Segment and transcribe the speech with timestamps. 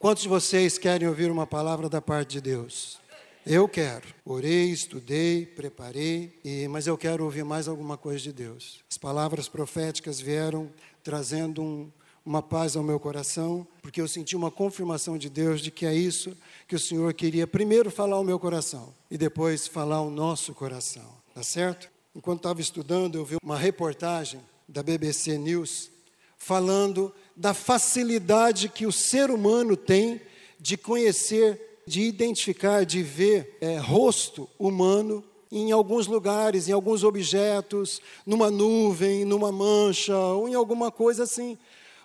[0.00, 2.98] Quantos de vocês querem ouvir uma palavra da parte de Deus?
[3.44, 4.08] Eu quero.
[4.24, 8.80] Orei, estudei, preparei, e, mas eu quero ouvir mais alguma coisa de Deus.
[8.90, 10.72] As palavras proféticas vieram
[11.04, 11.92] trazendo um,
[12.24, 15.94] uma paz ao meu coração, porque eu senti uma confirmação de Deus de que é
[15.94, 16.34] isso
[16.66, 21.14] que o Senhor queria primeiro falar ao meu coração e depois falar ao nosso coração.
[21.34, 21.90] Tá certo?
[22.16, 25.90] Enquanto estava estudando, eu vi uma reportagem da BBC News
[26.38, 30.20] falando da facilidade que o ser humano tem
[30.58, 38.02] de conhecer, de identificar, de ver é, rosto humano em alguns lugares, em alguns objetos,
[38.26, 41.56] numa nuvem, numa mancha ou em alguma coisa assim.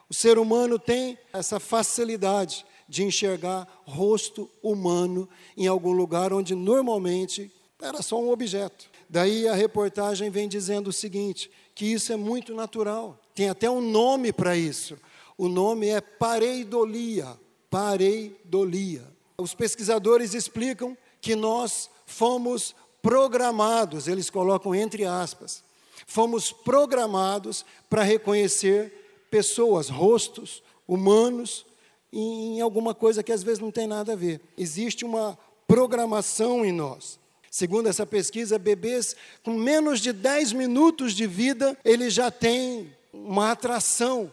[0.09, 5.27] O ser humano tem essa facilidade de enxergar rosto humano
[5.57, 8.89] em algum lugar onde normalmente era só um objeto.
[9.09, 13.19] Daí a reportagem vem dizendo o seguinte: que isso é muito natural.
[13.35, 14.97] Tem até um nome para isso.
[15.37, 17.39] O nome é pareidolia.
[17.69, 19.03] Pareidolia.
[19.37, 25.63] Os pesquisadores explicam que nós fomos programados, eles colocam entre aspas,
[26.07, 31.65] fomos programados para reconhecer pessoas, rostos humanos
[32.11, 34.41] em alguma coisa que às vezes não tem nada a ver.
[34.57, 37.19] Existe uma programação em nós.
[37.51, 43.51] Segundo essa pesquisa, bebês com menos de 10 minutos de vida, eles já têm uma
[43.51, 44.31] atração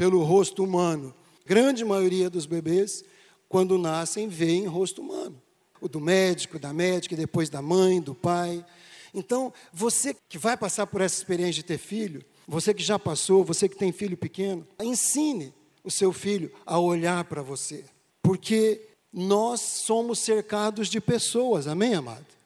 [0.00, 1.14] pelo rosto humano.
[1.44, 3.04] Grande maioria dos bebês,
[3.50, 5.38] quando nascem, veem rosto humano.
[5.78, 8.64] O do médico, da médica, depois da mãe, do pai.
[9.12, 13.44] Então, você que vai passar por essa experiência de ter filho, você que já passou,
[13.44, 15.52] você que tem filho pequeno, ensine
[15.84, 17.84] o seu filho a olhar para você.
[18.22, 18.80] Porque
[19.12, 22.39] nós somos cercados de pessoas, amém, amado?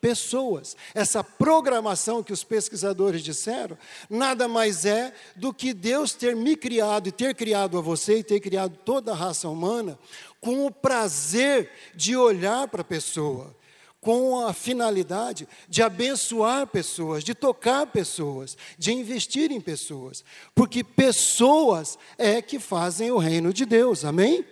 [0.00, 0.76] Pessoas.
[0.94, 3.76] Essa programação que os pesquisadores disseram,
[4.08, 8.24] nada mais é do que Deus ter me criado e ter criado a você e
[8.24, 9.98] ter criado toda a raça humana
[10.40, 13.54] com o prazer de olhar para a pessoa,
[14.00, 21.98] com a finalidade de abençoar pessoas, de tocar pessoas, de investir em pessoas, porque pessoas
[22.16, 24.04] é que fazem o reino de Deus.
[24.04, 24.44] Amém?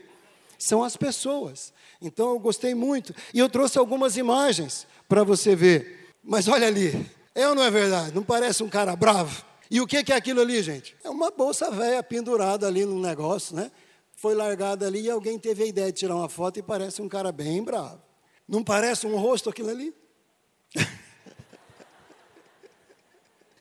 [0.59, 1.73] São as pessoas.
[2.01, 6.15] Então eu gostei muito e eu trouxe algumas imagens para você ver.
[6.23, 8.15] Mas olha ali, é ou não é verdade?
[8.15, 9.45] Não parece um cara bravo?
[9.71, 10.97] E o que é aquilo ali, gente?
[11.03, 13.71] É uma bolsa velha pendurada ali num negócio, né?
[14.17, 17.09] Foi largada ali e alguém teve a ideia de tirar uma foto e parece um
[17.09, 18.01] cara bem bravo.
[18.49, 19.95] Não parece um rosto aquilo ali?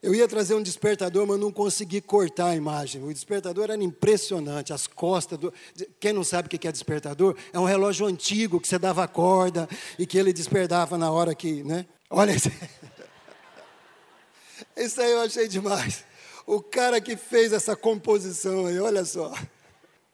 [0.05, 3.03] Eu ia trazer um despertador, mas não consegui cortar a imagem.
[3.03, 5.51] O despertador era impressionante, as costas do.
[5.99, 7.35] Quem não sabe o que é despertador?
[7.51, 9.67] É um relógio antigo que você dava a corda
[9.97, 11.63] e que ele despertava na hora que.
[11.63, 11.87] Né?
[12.07, 12.51] Olha isso.
[14.77, 16.05] Isso aí eu achei demais.
[16.45, 19.33] O cara que fez essa composição aí, olha só.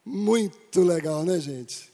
[0.05, 1.91] Muito legal, né, gente?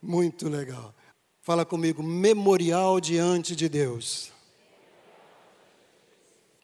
[0.00, 0.94] Muito legal.
[1.40, 4.30] Fala comigo, memorial diante de Deus.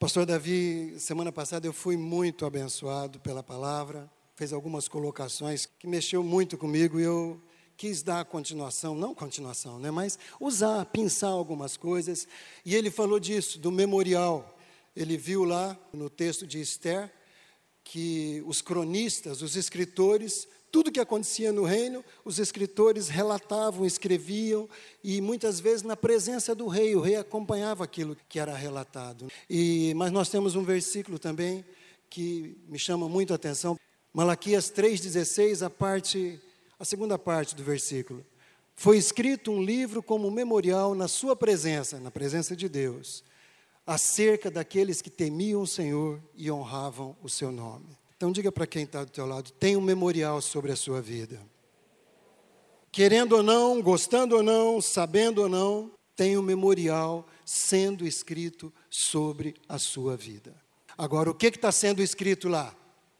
[0.00, 6.22] Pastor Davi, semana passada eu fui muito abençoado pela palavra, fez algumas colocações que mexeu
[6.22, 7.42] muito comigo e eu
[7.76, 12.28] quis dar continuação, não continuação, né, mas usar, pensar algumas coisas.
[12.64, 14.56] E ele falou disso, do memorial.
[14.94, 17.12] Ele viu lá no texto de Esther
[17.82, 24.68] que os cronistas, os escritores, tudo que acontecia no reino, os escritores relatavam, escreviam,
[25.02, 29.28] e muitas vezes na presença do rei, o rei acompanhava aquilo que era relatado.
[29.48, 31.64] E, mas nós temos um versículo também
[32.10, 33.78] que me chama muito a atenção,
[34.12, 36.40] Malaquias 3,16, a parte,
[36.78, 38.24] a segunda parte do versículo.
[38.74, 43.24] Foi escrito um livro como memorial na sua presença, na presença de Deus,
[43.86, 47.98] acerca daqueles que temiam o Senhor e honravam o seu nome.
[48.18, 51.40] Então diga para quem está do teu lado, tem um memorial sobre a sua vida.
[52.90, 59.54] Querendo ou não, gostando ou não, sabendo ou não, tem um memorial sendo escrito sobre
[59.68, 60.52] a sua vida.
[60.96, 62.74] Agora, o que está sendo escrito lá?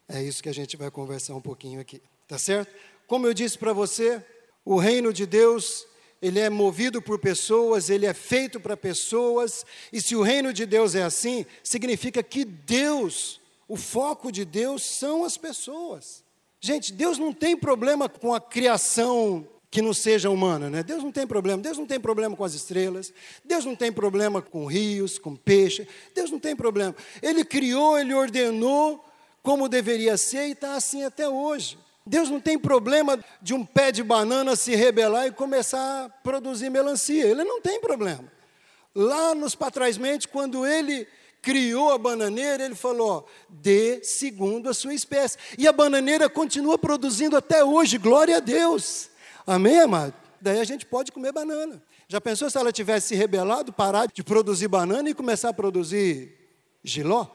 [0.05, 2.75] É isso que a gente vai conversar um pouquinho aqui, tá certo?
[3.07, 4.21] Como eu disse para você,
[4.65, 5.87] o reino de Deus,
[6.21, 10.65] ele é movido por pessoas, ele é feito para pessoas, e se o reino de
[10.65, 13.38] Deus é assim, significa que Deus
[13.69, 16.23] o foco de Deus são as pessoas.
[16.59, 20.81] Gente, Deus não tem problema com a criação que não seja humana, né?
[20.81, 21.61] Deus não tem problema.
[21.61, 23.13] Deus não tem problema com as estrelas.
[23.45, 25.87] Deus não tem problema com rios, com peixe.
[26.15, 26.95] Deus não tem problema.
[27.21, 29.05] Ele criou, ele ordenou
[29.43, 31.77] como deveria ser e está assim até hoje.
[32.03, 36.71] Deus não tem problema de um pé de banana se rebelar e começar a produzir
[36.71, 37.23] melancia.
[37.23, 38.25] Ele não tem problema.
[38.95, 41.07] Lá nos Patrasmente, quando ele
[41.41, 45.37] criou a bananeira, ele falou: dê segundo a sua espécie.
[45.57, 49.09] E a bananeira continua produzindo até hoje, glória a Deus.
[49.45, 50.13] Amém, amado?
[50.41, 51.81] Daí a gente pode comer banana.
[52.07, 56.35] Já pensou se ela tivesse se rebelado, parar de produzir banana e começar a produzir
[56.83, 57.27] giló?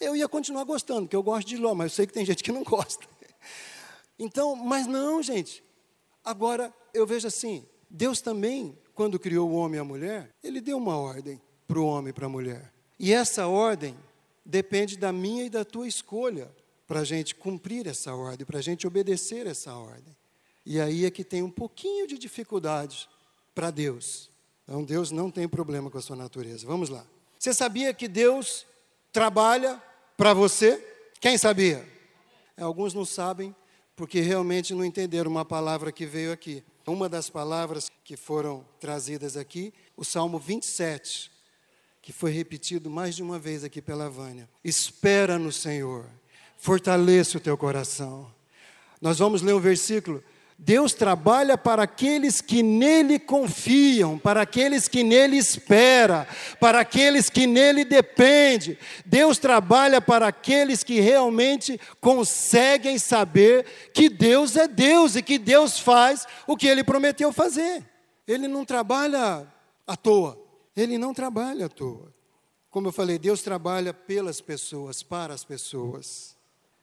[0.00, 2.42] Eu ia continuar gostando, porque eu gosto de giló, mas eu sei que tem gente
[2.42, 3.06] que não gosta.
[4.18, 5.62] Então, mas não, gente.
[6.24, 10.76] Agora, eu vejo assim, Deus também, quando criou o homem e a mulher, ele deu
[10.76, 12.72] uma ordem para o homem e para a mulher.
[12.98, 13.96] E essa ordem
[14.44, 16.50] depende da minha e da tua escolha
[16.86, 20.16] para a gente cumprir essa ordem, para a gente obedecer essa ordem.
[20.64, 23.08] E aí é que tem um pouquinho de dificuldade
[23.54, 24.30] para Deus.
[24.64, 26.66] Então, Deus não tem problema com a sua natureza.
[26.66, 27.06] Vamos lá.
[27.38, 28.66] Você sabia que Deus
[29.12, 29.82] trabalha
[30.16, 30.76] para você?
[31.20, 31.86] Quem sabia?
[32.56, 33.54] É, alguns não sabem,
[33.94, 36.64] porque realmente não entenderam uma palavra que veio aqui.
[36.86, 41.30] Uma das palavras que foram trazidas aqui, o Salmo 27,
[42.08, 44.48] que foi repetido mais de uma vez aqui pela Vânia.
[44.64, 46.06] Espera no Senhor,
[46.56, 48.32] fortaleça o teu coração.
[48.98, 50.24] Nós vamos ler o versículo.
[50.56, 56.26] Deus trabalha para aqueles que nele confiam, para aqueles que nele esperam,
[56.58, 58.78] para aqueles que nele dependem.
[59.04, 65.78] Deus trabalha para aqueles que realmente conseguem saber que Deus é Deus e que Deus
[65.78, 67.84] faz o que ele prometeu fazer.
[68.26, 69.46] Ele não trabalha
[69.86, 70.47] à toa.
[70.78, 72.14] Ele não trabalha à toa.
[72.70, 76.36] Como eu falei, Deus trabalha pelas pessoas, para as pessoas.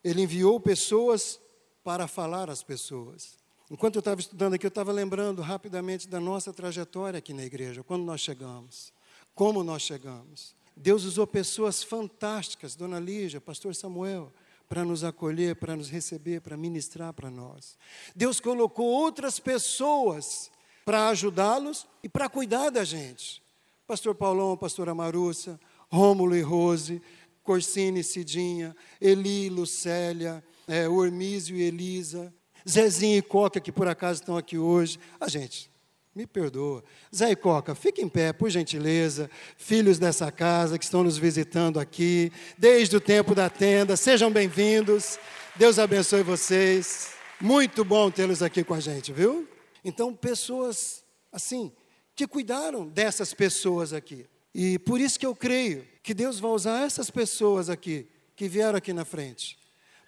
[0.04, 1.40] Ele enviou pessoas
[1.82, 3.38] para falar às pessoas.
[3.72, 7.84] Enquanto eu estava estudando aqui, eu estava lembrando rapidamente da nossa trajetória aqui na igreja,
[7.84, 8.92] quando nós chegamos,
[9.34, 10.54] como nós chegamos.
[10.76, 14.30] Deus usou pessoas fantásticas, Dona Lígia, Pastor Samuel,
[14.68, 17.78] para nos acolher, para nos receber, para ministrar para nós.
[18.14, 20.52] Deus colocou outras pessoas
[20.84, 23.45] para ajudá-los e para cuidar da gente.
[23.88, 25.60] Pastor Paulão, pastora Marussa,
[25.90, 27.00] Rômulo e Rose,
[27.44, 32.34] Corsine e Cidinha, Eli, Lucélia, é, Ormísio e Elisa,
[32.68, 35.00] Zezinho e Coca, que por acaso estão aqui hoje.
[35.20, 35.70] A ah, gente,
[36.16, 36.84] me perdoa.
[37.16, 39.30] Zé e Coca, fique em pé, por gentileza.
[39.56, 45.20] Filhos dessa casa que estão nos visitando aqui, desde o tempo da tenda, sejam bem-vindos.
[45.56, 47.12] Deus abençoe vocês.
[47.40, 49.48] Muito bom tê-los aqui com a gente, viu?
[49.84, 51.72] Então, pessoas assim,
[52.16, 54.26] que cuidaram dessas pessoas aqui.
[54.54, 58.78] E por isso que eu creio que Deus vai usar essas pessoas aqui, que vieram
[58.78, 59.58] aqui na frente,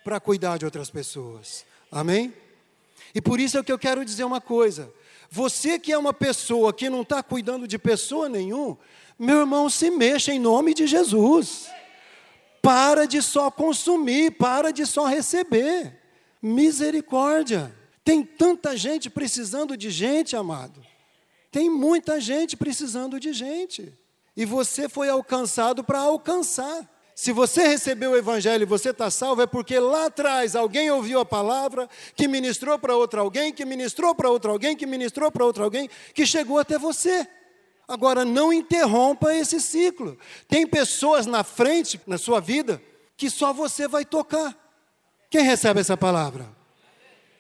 [0.04, 1.66] para cuidar de outras pessoas.
[1.92, 2.34] Amém?
[3.14, 4.92] E por isso é que eu quero dizer uma coisa.
[5.30, 8.78] Você que é uma pessoa que não está cuidando de pessoa nenhum,
[9.20, 11.68] meu irmão, se mexa em nome de Jesus.
[12.62, 16.00] Para de só consumir, para de só receber.
[16.42, 17.76] Misericórdia.
[18.04, 20.87] Tem tanta gente precisando de gente, amado.
[21.58, 23.92] Tem muita gente precisando de gente.
[24.36, 26.88] E você foi alcançado para alcançar.
[27.16, 31.20] Se você recebeu o Evangelho e você está salvo, é porque lá atrás alguém ouviu
[31.20, 35.44] a palavra, que ministrou para outro alguém, que ministrou para outro alguém, que ministrou para
[35.44, 37.28] outro alguém, que chegou até você.
[37.88, 40.16] Agora, não interrompa esse ciclo.
[40.48, 42.80] Tem pessoas na frente, na sua vida,
[43.18, 44.56] que só você vai tocar.
[45.28, 46.57] Quem recebe essa palavra?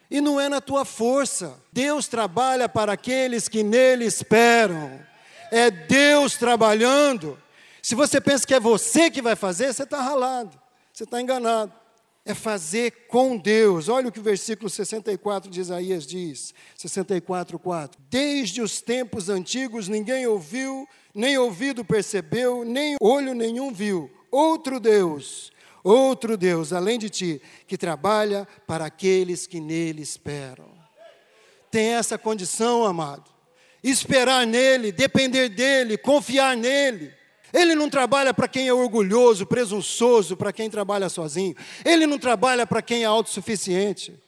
[0.09, 1.61] E não é na tua força.
[1.71, 4.99] Deus trabalha para aqueles que nele esperam.
[5.51, 7.37] É Deus trabalhando.
[7.81, 10.59] Se você pensa que é você que vai fazer, você está ralado.
[10.93, 11.73] Você está enganado.
[12.25, 13.87] É fazer com Deus.
[13.87, 16.53] Olha o que o versículo 64 de Isaías diz.
[16.75, 18.01] 64, 4.
[18.09, 24.11] Desde os tempos antigos ninguém ouviu, nem ouvido percebeu, nem olho nenhum viu.
[24.29, 25.51] Outro Deus
[25.87, 30.71] outro Deus além de ti, que trabalha para aqueles que nele esperam.
[31.69, 33.29] Tem essa condição, amado.
[33.83, 37.13] Esperar nele, depender dele, confiar nele.
[37.53, 41.55] Ele não trabalha para quem é orgulhoso, presunçoso, para quem trabalha sozinho.
[41.85, 44.21] Ele não trabalha para quem é autossuficiente.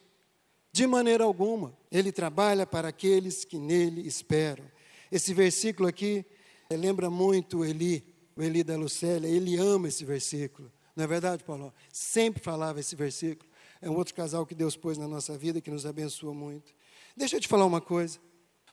[0.71, 1.77] De maneira alguma.
[1.91, 4.65] Ele trabalha para aqueles que nele esperam.
[5.11, 6.25] Esse versículo aqui
[6.71, 8.03] lembra muito Eli,
[8.35, 9.27] o Eli da Lucélia.
[9.27, 10.71] Ele ama esse versículo.
[10.99, 11.73] Não é verdade, Paulo?
[11.93, 13.49] Sempre falava esse versículo.
[13.81, 16.73] É um outro casal que Deus pôs na nossa vida que nos abençoa muito.
[17.15, 18.19] Deixa eu te falar uma coisa.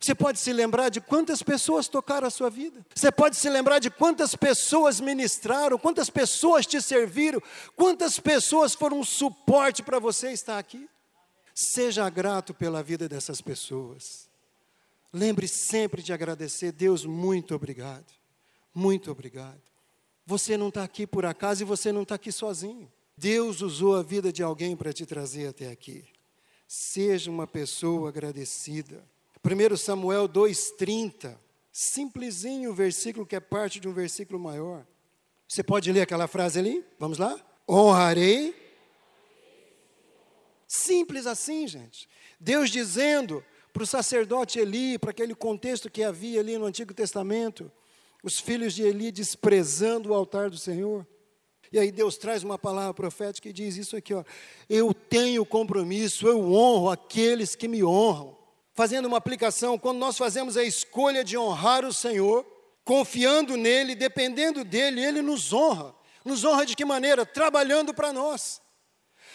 [0.00, 2.84] Você pode se lembrar de quantas pessoas tocaram a sua vida.
[2.92, 7.40] Você pode se lembrar de quantas pessoas ministraram, quantas pessoas te serviram,
[7.76, 10.90] quantas pessoas foram um suporte para você estar aqui.
[11.54, 14.28] Seja grato pela vida dessas pessoas.
[15.12, 16.72] Lembre sempre de agradecer.
[16.72, 18.12] Deus, muito obrigado.
[18.74, 19.75] Muito obrigado.
[20.26, 22.92] Você não está aqui por acaso e você não está aqui sozinho.
[23.16, 26.04] Deus usou a vida de alguém para te trazer até aqui.
[26.66, 29.02] Seja uma pessoa agradecida.
[29.42, 31.38] 1 Samuel 2,30,
[31.70, 34.84] simplesinho o versículo que é parte de um versículo maior.
[35.46, 36.84] Você pode ler aquela frase ali?
[36.98, 37.40] Vamos lá?
[37.68, 38.54] Honrarei.
[40.66, 42.08] Simples assim, gente.
[42.40, 47.70] Deus dizendo para o sacerdote Eli, para aquele contexto que havia ali no Antigo Testamento,
[48.26, 51.06] os filhos de Eli desprezando o altar do Senhor.
[51.70, 54.24] E aí Deus traz uma palavra profética e diz isso aqui, ó,
[54.68, 58.36] eu tenho compromisso, eu honro aqueles que me honram.
[58.74, 62.44] Fazendo uma aplicação, quando nós fazemos a escolha de honrar o Senhor,
[62.84, 65.94] confiando nele, dependendo dele, ele nos honra.
[66.24, 67.24] Nos honra de que maneira?
[67.24, 68.60] Trabalhando para nós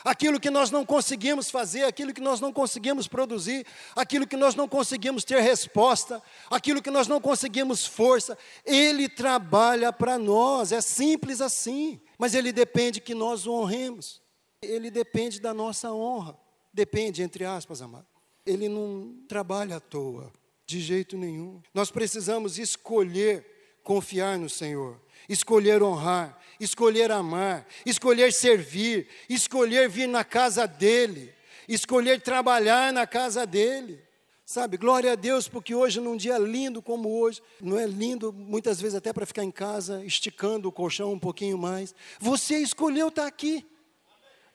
[0.04, 3.66] aquilo que nós não conseguimos fazer, aquilo que nós não conseguimos produzir,
[3.96, 9.92] aquilo que nós não conseguimos ter resposta, aquilo que nós não conseguimos força, Ele trabalha
[9.92, 14.22] para nós, é simples assim, mas Ele depende que nós o honremos,
[14.62, 16.38] Ele depende da nossa honra,
[16.74, 18.08] depende, entre aspas, amado.
[18.46, 20.32] Ele não trabalha à toa,
[20.66, 21.62] de jeito nenhum.
[21.74, 23.46] Nós precisamos escolher
[23.84, 31.34] confiar no Senhor, escolher honrar, escolher amar, escolher servir, escolher vir na casa dEle,
[31.68, 34.00] escolher trabalhar na casa dEle.
[34.46, 38.80] Sabe, glória a Deus, porque hoje, num dia lindo como hoje, não é lindo muitas
[38.80, 41.96] vezes até para ficar em casa, esticando o colchão um pouquinho mais.
[42.20, 43.66] Você escolheu estar aqui.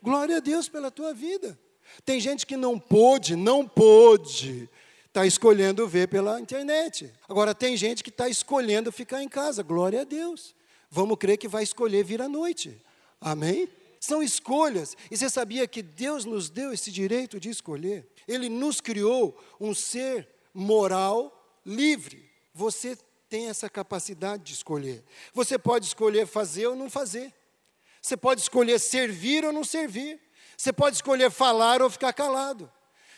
[0.01, 1.59] Glória a Deus pela tua vida.
[2.05, 4.69] Tem gente que não pôde, não pôde,
[5.07, 7.11] está escolhendo ver pela internet.
[7.29, 9.63] Agora, tem gente que está escolhendo ficar em casa.
[9.63, 10.55] Glória a Deus
[10.91, 12.81] vamos crer que vai escolher vir à noite.
[13.21, 13.69] Amém?
[14.01, 14.97] São escolhas.
[15.11, 18.07] E você sabia que Deus nos deu esse direito de escolher?
[18.27, 21.33] Ele nos criou um ser moral
[21.65, 22.31] livre.
[22.55, 22.97] Você
[23.29, 25.05] tem essa capacidade de escolher.
[25.35, 27.35] Você pode escolher fazer ou não fazer.
[28.01, 30.21] Você pode escolher servir ou não servir.
[30.57, 32.71] Você pode escolher falar ou ficar calado.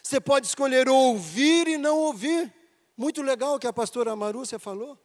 [0.02, 2.52] Você pode escolher ouvir e não ouvir.
[2.96, 4.98] Muito legal o que a pastora Marúcia falou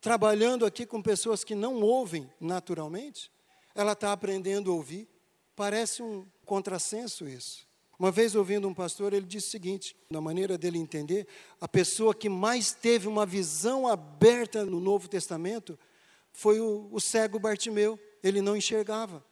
[0.00, 3.30] trabalhando aqui com pessoas que não ouvem naturalmente,
[3.74, 5.08] ela está aprendendo a ouvir.
[5.54, 7.66] Parece um contrassenso isso.
[7.98, 11.26] Uma vez ouvindo um pastor, ele disse o seguinte: na maneira dele entender,
[11.60, 15.78] a pessoa que mais teve uma visão aberta no Novo Testamento
[16.32, 17.98] foi o, o cego Bartimeu.
[18.22, 19.24] Ele não enxergava.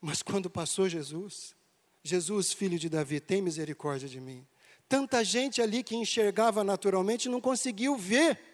[0.00, 1.54] Mas quando passou Jesus,
[2.02, 4.46] Jesus, filho de Davi, tem misericórdia de mim.
[4.88, 8.49] Tanta gente ali que enxergava naturalmente não conseguiu ver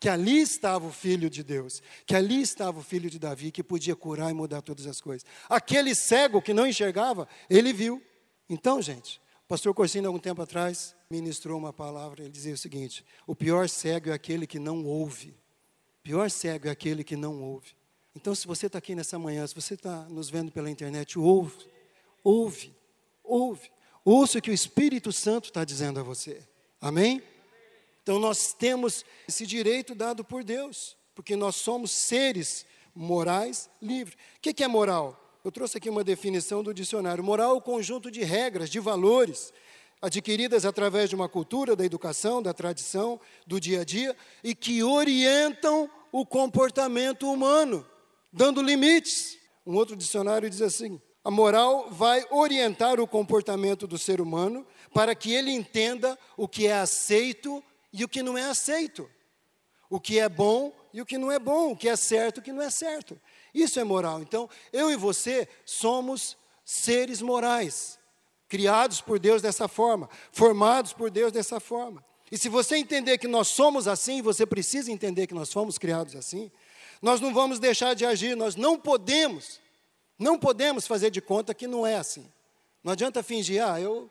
[0.00, 3.62] que ali estava o Filho de Deus, que ali estava o Filho de Davi, que
[3.62, 5.26] podia curar e mudar todas as coisas.
[5.48, 8.02] Aquele cego que não enxergava, ele viu.
[8.48, 13.04] Então, gente, o pastor Corsino, algum tempo atrás, ministrou uma palavra, ele dizia o seguinte:
[13.26, 15.30] o pior cego é aquele que não ouve.
[15.98, 17.76] O pior cego é aquele que não ouve.
[18.14, 21.66] Então, se você está aqui nessa manhã, se você está nos vendo pela internet, ouve,
[22.22, 22.74] ouve,
[23.22, 23.70] ouve.
[24.04, 26.42] Ouça o que o Espírito Santo está dizendo a você.
[26.80, 27.22] Amém?
[28.08, 34.16] Então nós temos esse direito dado por Deus, porque nós somos seres morais livres.
[34.38, 35.38] O que é moral?
[35.44, 37.22] Eu trouxe aqui uma definição do dicionário.
[37.22, 39.52] Moral é o conjunto de regras, de valores,
[40.00, 44.82] adquiridas através de uma cultura, da educação, da tradição, do dia a dia, e que
[44.82, 47.86] orientam o comportamento humano,
[48.32, 49.36] dando limites.
[49.66, 55.14] Um outro dicionário diz assim: a moral vai orientar o comportamento do ser humano para
[55.14, 57.62] que ele entenda o que é aceito
[57.98, 59.10] e o que não é aceito,
[59.90, 62.40] o que é bom e o que não é bom, o que é certo e
[62.40, 63.20] o que não é certo.
[63.52, 64.22] Isso é moral.
[64.22, 67.98] Então, eu e você somos seres morais,
[68.48, 72.04] criados por Deus dessa forma, formados por Deus dessa forma.
[72.30, 76.14] E se você entender que nós somos assim, você precisa entender que nós fomos criados
[76.14, 76.52] assim,
[77.02, 79.60] nós não vamos deixar de agir, nós não podemos,
[80.16, 82.30] não podemos fazer de conta que não é assim.
[82.84, 84.08] Não adianta fingir, ah, eu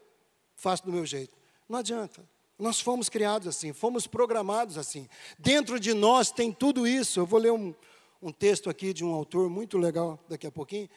[0.56, 1.38] faço do meu jeito.
[1.70, 2.28] Não adianta.
[2.58, 5.08] Nós fomos criados assim, fomos programados assim.
[5.38, 7.20] Dentro de nós tem tudo isso.
[7.20, 7.74] Eu vou ler um,
[8.22, 10.90] um texto aqui de um autor muito legal daqui a pouquinho.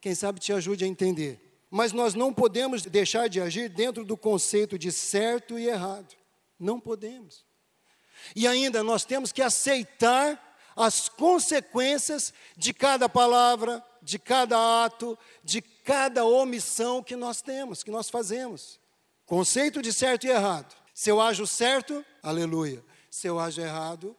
[0.00, 1.40] Quem sabe te ajude a entender.
[1.70, 6.14] Mas nós não podemos deixar de agir dentro do conceito de certo e errado.
[6.60, 7.44] Não podemos.
[8.34, 10.42] E ainda nós temos que aceitar
[10.76, 17.90] as consequências de cada palavra, de cada ato, de cada omissão que nós temos, que
[17.90, 18.78] nós fazemos.
[19.24, 20.85] Conceito de certo e errado.
[20.96, 22.82] Se eu ajo certo, aleluia.
[23.10, 24.16] Se eu ajo errado,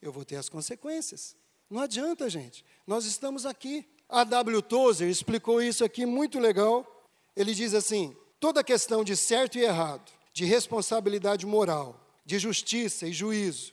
[0.00, 1.34] eu vou ter as consequências.
[1.68, 2.64] Não adianta, gente.
[2.86, 3.84] Nós estamos aqui.
[4.08, 4.62] A W.
[4.62, 6.86] Tozer explicou isso aqui muito legal.
[7.34, 13.12] Ele diz assim: toda questão de certo e errado, de responsabilidade moral, de justiça e
[13.12, 13.72] juízo,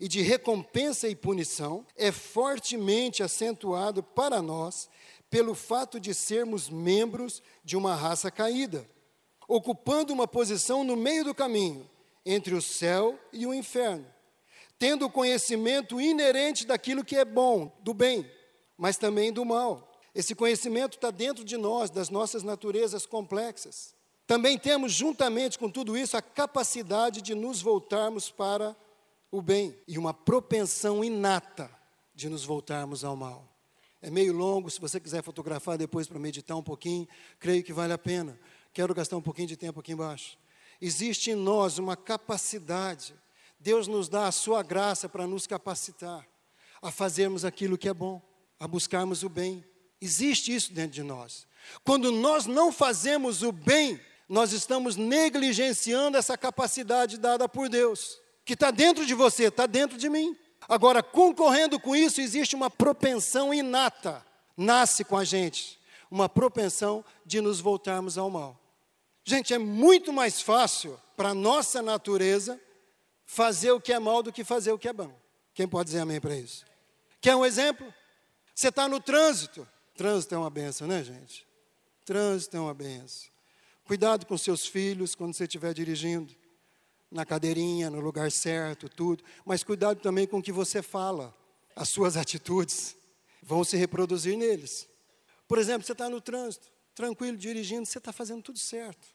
[0.00, 4.88] e de recompensa e punição, é fortemente acentuado para nós
[5.28, 8.88] pelo fato de sermos membros de uma raça caída
[9.48, 11.88] ocupando uma posição no meio do caminho
[12.24, 14.06] entre o céu e o inferno,
[14.78, 18.30] tendo o conhecimento inerente daquilo que é bom, do bem,
[18.76, 19.92] mas também do mal.
[20.14, 23.94] Esse conhecimento está dentro de nós, das nossas naturezas complexas.
[24.26, 28.74] Também temos, juntamente com tudo isso, a capacidade de nos voltarmos para
[29.30, 31.70] o bem e uma propensão inata
[32.14, 33.54] de nos voltarmos ao mal.
[34.00, 37.08] É meio longo, se você quiser fotografar depois para meditar um pouquinho,
[37.40, 38.38] creio que vale a pena.
[38.74, 40.36] Quero gastar um pouquinho de tempo aqui embaixo.
[40.80, 43.14] Existe em nós uma capacidade,
[43.58, 46.26] Deus nos dá a sua graça para nos capacitar
[46.82, 48.20] a fazermos aquilo que é bom,
[48.58, 49.64] a buscarmos o bem.
[50.00, 51.46] Existe isso dentro de nós.
[51.84, 58.54] Quando nós não fazemos o bem, nós estamos negligenciando essa capacidade dada por Deus, que
[58.54, 60.36] está dentro de você, está dentro de mim.
[60.68, 64.26] Agora, concorrendo com isso, existe uma propensão inata,
[64.56, 68.63] nasce com a gente, uma propensão de nos voltarmos ao mal.
[69.24, 72.60] Gente, é muito mais fácil para a nossa natureza
[73.24, 75.12] fazer o que é mal do que fazer o que é bom.
[75.54, 76.64] Quem pode dizer amém para isso?
[77.20, 77.92] Quer um exemplo?
[78.54, 79.66] Você está no trânsito.
[79.96, 81.46] Trânsito é uma benção, né, gente?
[82.04, 83.30] Trânsito é uma benção.
[83.84, 86.34] Cuidado com seus filhos quando você estiver dirigindo
[87.10, 89.24] na cadeirinha, no lugar certo, tudo.
[89.44, 91.34] Mas cuidado também com o que você fala.
[91.74, 92.96] As suas atitudes
[93.42, 94.88] vão se reproduzir neles.
[95.46, 99.14] Por exemplo, você está no trânsito, tranquilo, dirigindo, você está fazendo tudo certo.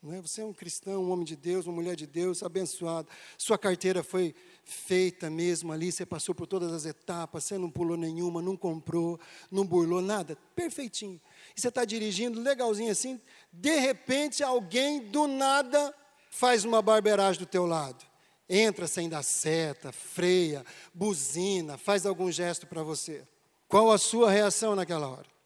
[0.00, 0.20] Não é?
[0.20, 3.08] Você é um cristão, um homem de Deus, uma mulher de Deus, abençoado.
[3.36, 4.32] Sua carteira foi
[4.64, 9.18] feita mesmo ali, você passou por todas as etapas, você não pulou nenhuma, não comprou,
[9.50, 11.20] não burlou nada, perfeitinho.
[11.56, 13.20] E você está dirigindo legalzinho assim,
[13.52, 15.92] de repente alguém do nada
[16.30, 18.06] faz uma barbeiragem do teu lado.
[18.48, 23.26] Entra sem dar seta, freia, buzina, faz algum gesto para você.
[23.66, 25.37] Qual a sua reação naquela hora?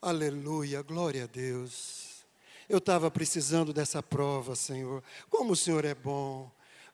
[0.00, 2.24] Aleluia, glória a Deus.
[2.68, 5.02] Eu estava precisando dessa prova, Senhor.
[5.28, 6.48] Como o Senhor é bom.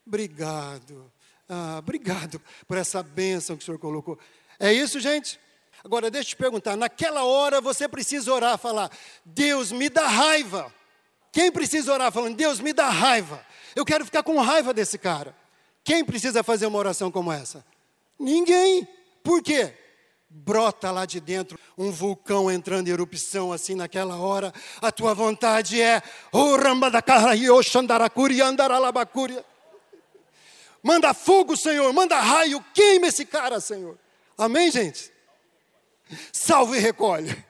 [0.07, 1.13] Obrigado.
[1.47, 4.19] Ah, obrigado por essa bênção que o Senhor colocou.
[4.59, 5.39] É isso, gente?
[5.85, 8.91] Agora, deixa eu te perguntar: naquela hora você precisa orar, falar,
[9.23, 10.75] Deus me dá raiva.
[11.31, 13.45] Quem precisa orar falando, Deus me dá raiva?
[13.77, 15.37] Eu quero ficar com raiva desse cara.
[15.83, 17.63] Quem precisa fazer uma oração como essa?
[18.19, 18.89] Ninguém.
[19.23, 19.75] Por quê?
[20.37, 24.53] Brota lá de dentro um vulcão entrando em erupção assim naquela hora.
[24.83, 26.03] A tua vontade é
[30.83, 33.97] Manda fogo, Senhor, manda raio, queima esse cara, Senhor.
[34.37, 35.13] Amém, gente?
[36.33, 37.45] Salve e recolhe.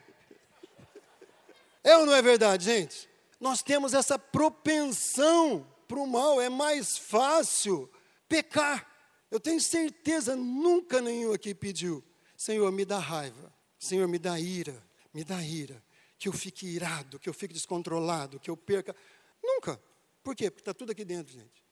[1.82, 3.08] É ou não é verdade, gente?
[3.40, 7.90] Nós temos essa propensão para o mal, é mais fácil
[8.28, 8.86] pecar.
[9.30, 12.04] Eu tenho certeza, nunca nenhum aqui pediu,
[12.44, 14.76] Senhor, me dá raiva, Senhor, me dá ira,
[15.14, 15.82] me dá ira,
[16.18, 18.94] que eu fique irado, que eu fique descontrolado, que eu perca.
[19.42, 19.80] Nunca.
[20.22, 20.50] Por quê?
[20.50, 21.64] Porque está tudo aqui dentro, gente.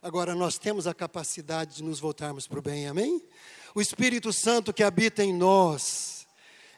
[0.00, 3.22] Agora, nós temos a capacidade de nos voltarmos para o bem, amém?
[3.74, 6.26] O Espírito Santo que habita em nós,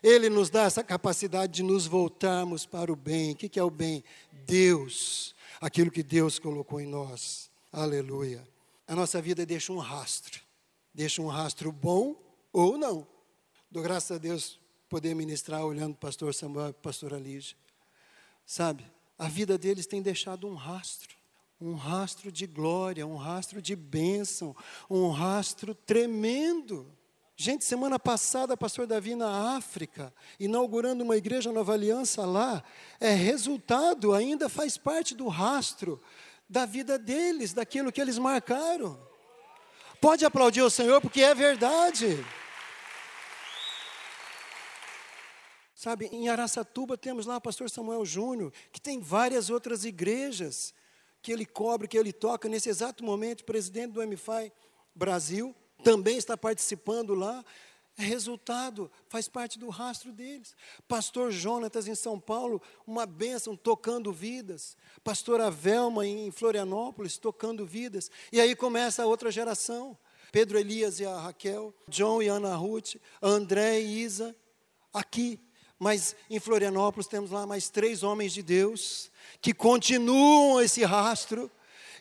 [0.03, 3.31] ele nos dá essa capacidade de nos voltarmos para o bem.
[3.31, 4.03] O que é o bem?
[4.45, 7.49] Deus, aquilo que Deus colocou em nós.
[7.71, 8.43] Aleluia.
[8.89, 10.41] A nossa vida deixa um rastro.
[10.93, 12.21] Deixa um rastro bom
[12.53, 13.07] ou não.
[13.77, 14.59] Dou graças a Deus
[14.89, 17.59] poder ministrar olhando o pastor Samuel e pastora Lígia.
[18.47, 21.15] Sabe, a vida deles tem deixado um rastro.
[21.61, 24.57] Um rastro de glória, um rastro de bênção,
[24.89, 26.91] um rastro tremendo.
[27.37, 30.11] Gente, semana passada, pastor Davi na África,
[30.41, 32.65] inaugurando uma igreja Nova Aliança lá,
[32.99, 36.01] é resultado, ainda faz parte do rastro
[36.49, 38.99] da vida deles, daquilo que eles marcaram.
[40.01, 42.25] Pode aplaudir o Senhor, porque é verdade.
[45.77, 50.73] Sabe, em Araçatuba temos lá o pastor Samuel Júnior, que tem várias outras igrejas
[51.21, 52.49] que ele cobre, que ele toca.
[52.49, 54.51] Nesse exato momento, presidente do MFI
[54.95, 57.45] Brasil, também está participando lá.
[57.99, 60.57] É resultado, faz parte do rastro deles.
[60.89, 64.79] Pastor Jonatas em São Paulo, uma bênção, tocando vidas.
[65.05, 68.11] Pastora Velma em Florianópolis, tocando vidas.
[68.33, 69.97] E aí começa a outra geração.
[70.33, 74.35] Pedro Elias e a Raquel, John e Ana Ruth, André e Isa,
[74.91, 75.39] aqui.
[75.79, 79.11] Mas em Florianópolis temos lá mais três homens de Deus
[79.41, 81.51] que continuam esse rastro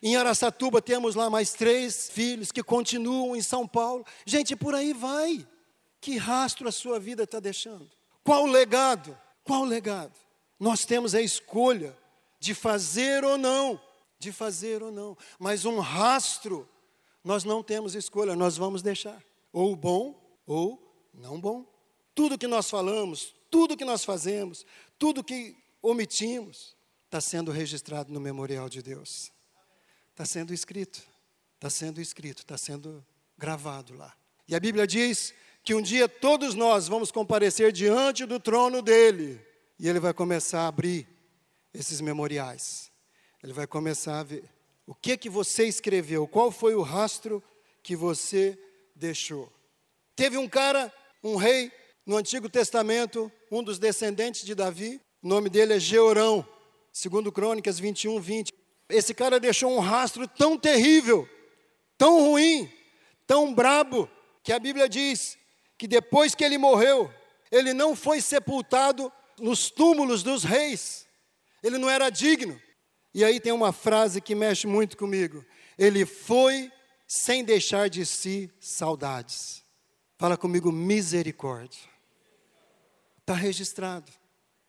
[0.01, 4.05] em Araçatuba temos lá mais três filhos que continuam em São Paulo.
[4.25, 5.47] Gente, por aí vai.
[5.99, 7.89] Que rastro a sua vida está deixando?
[8.23, 9.17] Qual o legado?
[9.43, 10.13] Qual o legado?
[10.59, 11.97] Nós temos a escolha
[12.39, 13.81] de fazer ou não,
[14.19, 15.17] de fazer ou não.
[15.39, 16.67] Mas um rastro,
[17.23, 19.21] nós não temos escolha, nós vamos deixar.
[19.51, 21.65] Ou bom ou não bom.
[22.13, 24.65] Tudo que nós falamos, tudo que nós fazemos,
[24.99, 29.31] tudo que omitimos, está sendo registrado no memorial de Deus.
[30.11, 31.01] Está sendo escrito,
[31.53, 33.01] está sendo escrito, está sendo
[33.37, 34.13] gravado lá.
[34.45, 39.39] E a Bíblia diz que um dia todos nós vamos comparecer diante do trono dele.
[39.79, 41.07] E ele vai começar a abrir
[41.73, 42.91] esses memoriais.
[43.41, 44.43] Ele vai começar a ver
[44.85, 47.41] o que que você escreveu, qual foi o rastro
[47.81, 48.59] que você
[48.93, 49.49] deixou.
[50.13, 51.71] Teve um cara, um rei
[52.05, 56.45] no Antigo Testamento, um dos descendentes de Davi, o nome dele é Georão,
[56.91, 58.51] segundo Crônicas 21, 20.
[58.89, 61.27] Esse cara deixou um rastro tão terrível,
[61.97, 62.69] tão ruim,
[63.25, 64.09] tão brabo,
[64.43, 65.37] que a Bíblia diz
[65.77, 67.11] que depois que ele morreu,
[67.49, 71.07] ele não foi sepultado nos túmulos dos reis.
[71.63, 72.61] Ele não era digno.
[73.13, 75.43] E aí tem uma frase que mexe muito comigo.
[75.77, 76.69] Ele foi
[77.07, 79.63] sem deixar de si saudades.
[80.17, 81.94] Fala comigo, misericórdia.
[83.25, 84.11] Está registrado.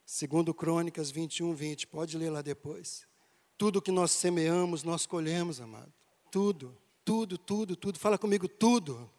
[0.07, 1.89] Segundo Crônicas 21, 20.
[1.89, 3.07] Pode ler lá depois.
[3.59, 5.93] Tudo que nós semeamos, nós colhemos, amado.
[6.31, 7.99] Tudo, tudo, tudo, tudo.
[7.99, 9.11] Fala comigo, tudo.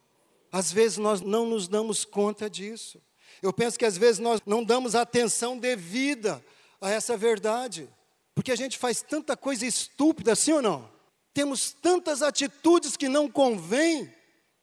[0.50, 3.00] Às vezes nós não nos damos conta disso.
[3.40, 6.44] Eu penso que às vezes nós não damos atenção devida
[6.80, 7.88] a essa verdade.
[8.34, 10.90] Porque a gente faz tanta coisa estúpida, sim ou não?
[11.32, 14.12] Temos tantas atitudes que não convêm,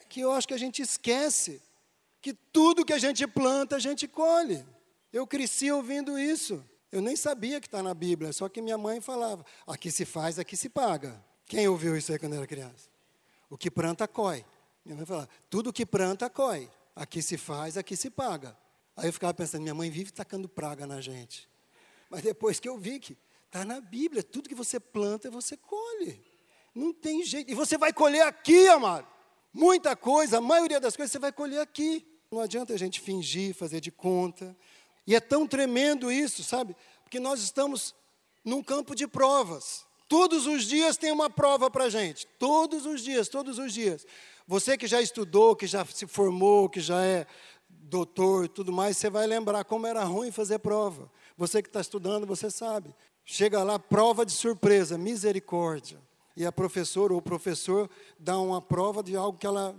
[0.09, 1.61] que eu acho que a gente esquece
[2.25, 4.65] que tudo que a gente planta, a gente colhe.
[5.13, 6.65] Eu cresci ouvindo isso.
[6.91, 10.39] Eu nem sabia que está na Bíblia, só que minha mãe falava: aqui se faz,
[10.39, 11.23] aqui se paga.
[11.45, 12.89] Quem ouviu isso aí quando era criança?
[13.47, 14.43] O que planta, coi.
[14.83, 16.67] Minha mãe falava: tudo que planta, coi.
[16.95, 18.57] Aqui se faz, aqui se paga.
[18.97, 21.47] Aí eu ficava pensando: minha mãe vive tacando praga na gente.
[22.09, 26.25] Mas depois que eu vi que está na Bíblia, tudo que você planta, você colhe.
[26.73, 27.51] Não tem jeito.
[27.51, 29.05] E você vai colher aqui, amado.
[29.53, 32.14] Muita coisa, a maioria das coisas você vai colher aqui.
[32.31, 34.55] Não adianta a gente fingir, fazer de conta.
[35.05, 36.75] E é tão tremendo isso, sabe?
[37.03, 37.93] Porque nós estamos
[38.43, 39.85] num campo de provas.
[40.07, 42.27] Todos os dias tem uma prova para a gente.
[42.39, 44.05] Todos os dias, todos os dias.
[44.47, 47.25] Você que já estudou, que já se formou, que já é
[47.69, 51.11] doutor e tudo mais, você vai lembrar como era ruim fazer prova.
[51.38, 52.93] Você que está estudando, você sabe.
[53.23, 55.99] Chega lá, prova de surpresa, misericórdia
[56.35, 59.75] e a professora ou o professor dá uma prova de algo que ela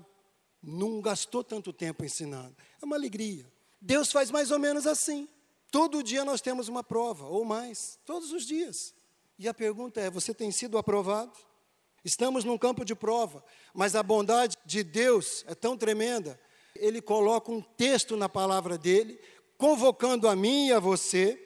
[0.62, 2.54] não gastou tanto tempo ensinando.
[2.80, 3.46] É uma alegria.
[3.80, 5.28] Deus faz mais ou menos assim.
[5.70, 8.94] Todo dia nós temos uma prova, ou mais, todos os dias.
[9.38, 11.32] E a pergunta é: você tem sido aprovado?
[12.04, 16.38] Estamos num campo de prova, mas a bondade de Deus é tão tremenda.
[16.74, 19.20] Ele coloca um texto na palavra dele,
[19.58, 21.36] convocando a mim e a você,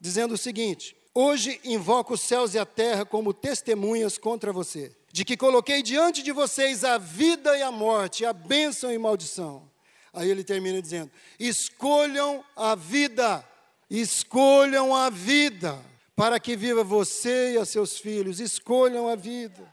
[0.00, 5.24] dizendo o seguinte: Hoje invoco os céus e a terra como testemunhas contra você, de
[5.24, 9.70] que coloquei diante de vocês a vida e a morte, a bênção e maldição.
[10.12, 13.48] Aí ele termina dizendo: escolham a vida,
[13.88, 15.80] escolham a vida,
[16.16, 19.72] para que viva você e a seus filhos, escolham a vida,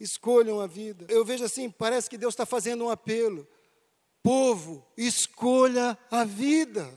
[0.00, 1.04] escolham a vida.
[1.10, 3.46] Eu vejo assim, parece que Deus está fazendo um apelo.
[4.22, 6.90] Povo, escolha a vida,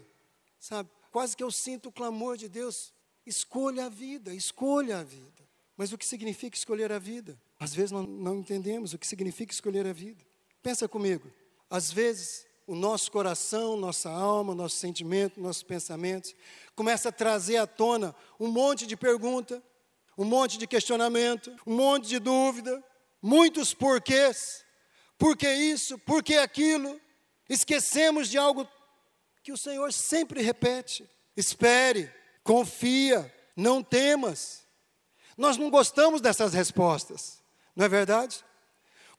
[0.62, 0.90] sabe?
[1.12, 5.35] Quase que eu sinto o clamor de Deus Escolha a vida, escolha a vida.
[5.78, 7.40] Mas o que significa escolher a vida?
[7.60, 10.24] Às vezes não, não entendemos o que significa escolher a vida.
[10.62, 11.32] Pensa comigo.
[11.70, 16.34] Às vezes o nosso coração, nossa alma, nosso sentimento, nossos pensamentos
[16.76, 19.62] começa a trazer à tona um monte de pergunta,
[20.18, 22.84] um monte de questionamento, um monte de dúvida,
[23.22, 24.64] muitos porquês.
[25.18, 25.98] Por que isso?
[26.00, 27.00] Por que aquilo?
[27.48, 28.68] Esquecemos de algo
[29.44, 31.08] que o Senhor sempre repete.
[31.38, 32.12] Espere,
[32.44, 34.65] confia, não temas.
[35.38, 37.40] Nós não gostamos dessas respostas,
[37.76, 38.44] não é verdade?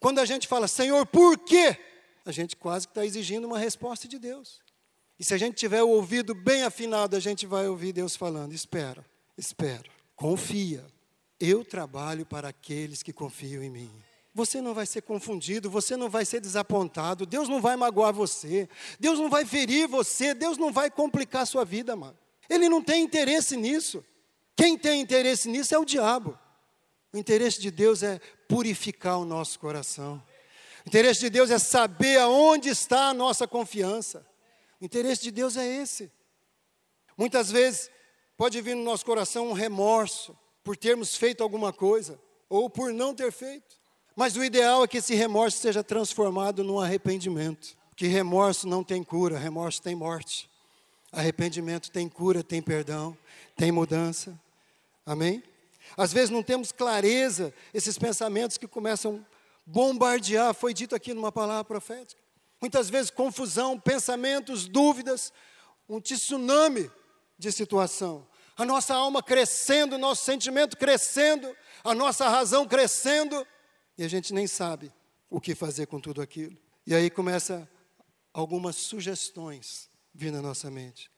[0.01, 1.79] Quando a gente fala, Senhor, por quê?
[2.25, 4.61] A gente quase está exigindo uma resposta de Deus.
[5.19, 8.53] E se a gente tiver o ouvido bem afinado, a gente vai ouvir Deus falando:
[8.53, 9.05] espera,
[9.37, 10.85] espera, confia.
[11.39, 13.91] Eu trabalho para aqueles que confiam em mim.
[14.35, 18.69] Você não vai ser confundido, você não vai ser desapontado, Deus não vai magoar você,
[19.01, 22.17] Deus não vai ferir você, Deus não vai complicar a sua vida, mano.
[22.49, 24.05] Ele não tem interesse nisso.
[24.57, 26.39] Quem tem interesse nisso é o diabo.
[27.13, 30.23] O interesse de Deus é purificar o nosso coração.
[30.85, 34.27] O interesse de Deus é saber aonde está a nossa confiança.
[34.81, 36.11] O interesse de Deus é esse.
[37.17, 37.91] Muitas vezes
[38.37, 43.15] pode vir no nosso coração um remorso por termos feito alguma coisa ou por não
[43.15, 43.77] ter feito.
[44.15, 47.77] Mas o ideal é que esse remorso seja transformado num arrependimento.
[47.95, 50.49] Que remorso não tem cura, remorso tem morte.
[51.13, 53.17] Arrependimento tem cura, tem perdão,
[53.57, 54.39] tem mudança.
[55.07, 55.43] Amém?
[55.97, 61.31] Às vezes não temos clareza, esses pensamentos que começam a bombardear, foi dito aqui numa
[61.31, 62.21] palavra profética.
[62.61, 65.33] Muitas vezes confusão, pensamentos, dúvidas,
[65.89, 66.91] um tsunami
[67.39, 68.27] de situação.
[68.57, 73.47] A nossa alma crescendo, o nosso sentimento crescendo, a nossa razão crescendo,
[73.97, 74.93] e a gente nem sabe
[75.31, 76.57] o que fazer com tudo aquilo.
[76.87, 77.69] E aí começa
[78.33, 81.11] algumas sugestões vir na nossa mente.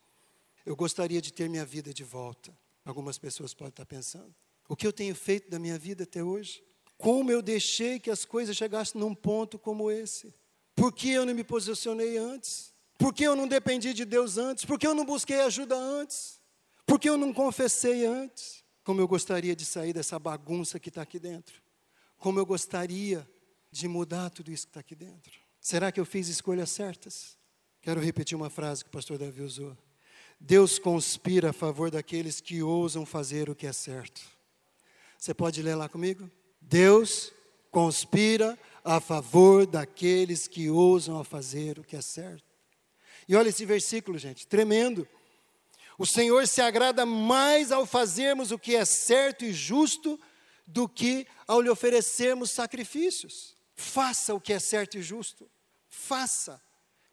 [0.66, 2.52] Eu gostaria de ter minha vida de volta.
[2.88, 4.34] Algumas pessoas podem estar pensando.
[4.66, 6.64] O que eu tenho feito da minha vida até hoje?
[6.96, 10.34] Como eu deixei que as coisas chegassem num ponto como esse?
[10.74, 12.72] Por que eu não me posicionei antes?
[12.96, 14.64] Por que eu não dependi de Deus antes?
[14.64, 16.40] Por que eu não busquei ajuda antes?
[16.86, 18.64] Por que eu não confessei antes?
[18.82, 21.60] Como eu gostaria de sair dessa bagunça que está aqui dentro.
[22.16, 23.28] Como eu gostaria
[23.70, 25.38] de mudar tudo isso que está aqui dentro.
[25.60, 27.36] Será que eu fiz escolhas certas?
[27.82, 29.76] Quero repetir uma frase que o pastor Davi usou.
[30.40, 34.20] Deus conspira a favor daqueles que ousam fazer o que é certo.
[35.18, 36.30] Você pode ler lá comigo?
[36.60, 37.32] Deus
[37.70, 42.44] conspira a favor daqueles que ousam a fazer o que é certo.
[43.28, 45.06] E olha esse versículo, gente, tremendo.
[45.98, 50.18] O Senhor se agrada mais ao fazermos o que é certo e justo
[50.66, 53.56] do que ao lhe oferecermos sacrifícios.
[53.74, 55.50] Faça o que é certo e justo.
[55.88, 56.62] Faça.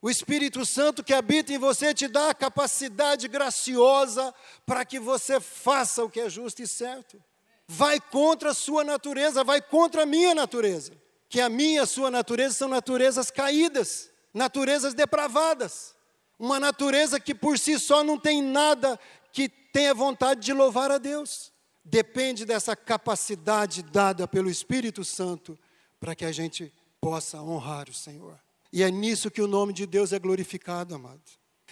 [0.06, 4.32] O Espírito Santo que habita em você te dá a capacidade graciosa
[4.64, 7.20] para que você faça o que é justo e certo.
[7.68, 10.94] Vai contra a sua natureza, vai contra a minha natureza.
[11.28, 15.96] Que a minha e a sua natureza são naturezas caídas, naturezas depravadas.
[16.38, 19.00] Uma natureza que por si só não tem nada
[19.34, 21.52] que tenha vontade de louvar a Deus.
[21.84, 25.58] Depende dessa capacidade dada pelo Espírito Santo
[26.00, 28.45] para que a gente possa honrar o Senhor.
[28.76, 31.22] E é nisso que o nome de Deus é glorificado, amado.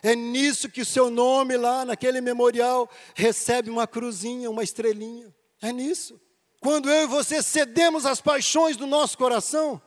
[0.02, 5.36] É nisso que o seu nome lá naquele memorial recebe uma cruzinha, uma estrelinha.
[5.62, 6.18] É nisso.
[6.62, 9.82] Quando eu e você cedemos às paixões do nosso coração,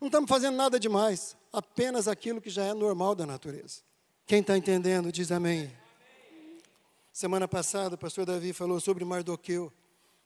[0.00, 3.80] não estamos fazendo nada demais, apenas aquilo que já é normal da natureza.
[4.24, 5.76] Quem está entendendo, diz amém.
[7.12, 9.72] Semana passada, o pastor Davi falou sobre Mardoqueu.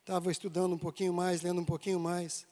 [0.00, 2.46] Estava estudando um pouquinho mais, lendo um pouquinho mais.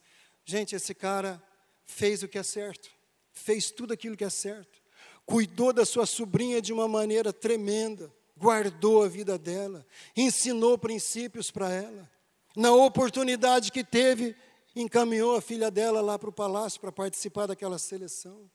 [0.46, 1.42] Gente, esse cara
[1.84, 3.01] fez o que é certo
[3.32, 4.80] fez tudo aquilo que é certo,
[5.24, 11.70] cuidou da sua sobrinha de uma maneira tremenda, guardou a vida dela, ensinou princípios para
[11.70, 12.10] ela.
[12.56, 14.36] Na oportunidade que teve,
[14.74, 18.50] encaminhou a filha dela lá para o palácio para participar daquela seleção.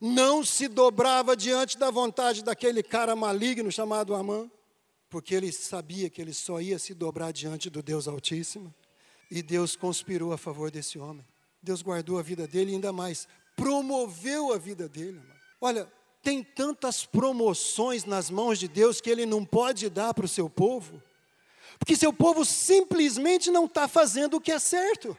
[0.00, 4.50] Não se dobrava diante da vontade daquele cara maligno chamado Amã,
[5.10, 8.72] porque ele sabia que ele só ia se dobrar diante do Deus Altíssimo.
[9.30, 11.26] E Deus conspirou a favor desse homem.
[11.62, 13.28] Deus guardou a vida dele ainda mais
[13.58, 15.20] promoveu a vida dele.
[15.60, 15.92] Olha,
[16.22, 20.48] tem tantas promoções nas mãos de Deus que ele não pode dar para o seu
[20.48, 21.02] povo,
[21.76, 25.18] porque seu povo simplesmente não está fazendo o que é certo.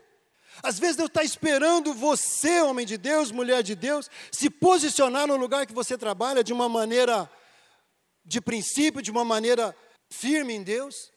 [0.63, 5.36] Às vezes Deus está esperando você, homem de Deus, mulher de Deus, se posicionar no
[5.36, 7.30] lugar que você trabalha de uma maneira
[8.25, 9.75] de princípio, de uma maneira
[10.10, 11.12] firme em Deus,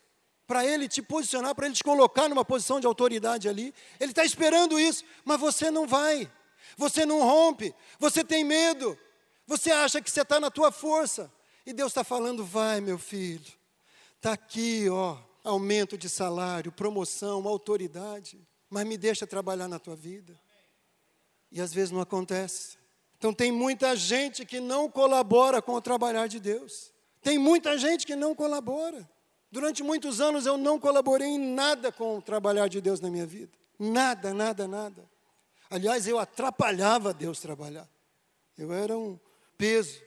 [0.46, 3.74] para Ele te posicionar, para Ele te colocar numa posição de autoridade ali.
[3.98, 6.30] Ele está esperando isso, mas você não vai.
[6.76, 8.98] Você não rompe, você tem medo,
[9.46, 11.30] você acha que você está na tua força.
[11.64, 13.52] E Deus está falando: vai, meu filho,
[14.16, 20.38] está aqui, ó, aumento de salário, promoção, autoridade, mas me deixa trabalhar na tua vida.
[21.50, 22.78] E às vezes não acontece.
[23.18, 26.92] Então tem muita gente que não colabora com o trabalhar de Deus.
[27.20, 29.08] Tem muita gente que não colabora.
[29.50, 33.26] Durante muitos anos eu não colaborei em nada com o trabalhar de Deus na minha
[33.26, 33.52] vida.
[33.78, 35.08] Nada, nada, nada.
[35.72, 37.88] Aliás, eu atrapalhava Deus trabalhar.
[38.58, 39.18] Eu era um
[39.56, 40.02] peso.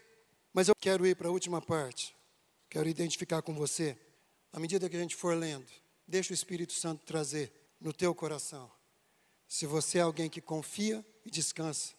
[0.53, 2.15] Mas eu quero ir para a última parte.
[2.69, 3.97] Quero identificar com você.
[4.53, 5.65] À medida que a gente for lendo,
[6.07, 7.51] deixa o Espírito Santo trazer
[7.81, 8.69] no teu coração.
[9.47, 11.95] Se você é alguém que confia e descansa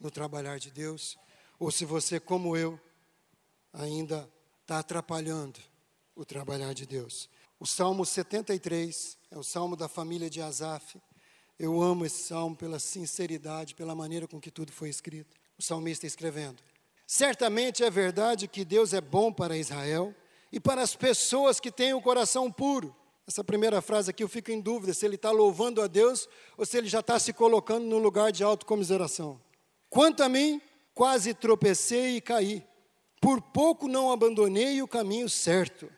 [0.00, 1.16] no trabalhar de Deus,
[1.60, 2.78] ou se você, como eu,
[3.72, 4.28] ainda
[4.62, 5.60] está atrapalhando
[6.16, 7.30] o trabalhar de Deus.
[7.60, 11.00] O Salmo 73 é o salmo da família de Asaf.
[11.62, 15.36] Eu amo esse salmo pela sinceridade, pela maneira com que tudo foi escrito.
[15.58, 16.56] O salmista escrevendo:
[17.06, 20.14] Certamente é verdade que Deus é bom para Israel
[20.50, 22.96] e para as pessoas que têm o coração puro.
[23.28, 26.64] Essa primeira frase aqui eu fico em dúvida se ele está louvando a Deus ou
[26.64, 29.38] se ele já está se colocando no lugar de autocomiseração.
[29.90, 30.62] Quanto a mim,
[30.94, 32.64] quase tropecei e caí.
[33.20, 35.92] Por pouco não abandonei o caminho certo,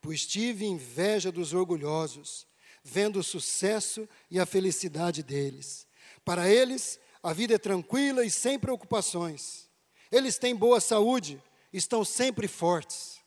[0.00, 2.46] pois tive inveja dos orgulhosos
[2.84, 5.86] vendo o sucesso e a felicidade deles.
[6.22, 9.70] Para eles, a vida é tranquila e sem preocupações.
[10.12, 11.42] Eles têm boa saúde,
[11.72, 13.18] estão sempre fortes.